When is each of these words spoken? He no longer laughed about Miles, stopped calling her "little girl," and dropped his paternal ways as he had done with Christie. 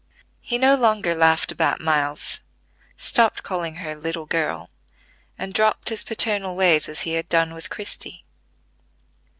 He 0.39 0.57
no 0.57 0.73
longer 0.73 1.13
laughed 1.13 1.51
about 1.51 1.79
Miles, 1.79 2.39
stopped 2.97 3.43
calling 3.43 3.75
her 3.75 3.95
"little 3.95 4.25
girl," 4.25 4.71
and 5.37 5.53
dropped 5.53 5.89
his 5.89 6.03
paternal 6.03 6.55
ways 6.55 6.89
as 6.89 7.01
he 7.01 7.13
had 7.13 7.29
done 7.29 7.53
with 7.53 7.69
Christie. 7.69 8.25